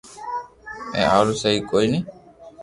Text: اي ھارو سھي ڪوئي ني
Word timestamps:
اي 0.93 1.01
ھارو 1.11 1.33
سھي 1.41 1.51
ڪوئي 1.69 1.85
ني 1.91 1.99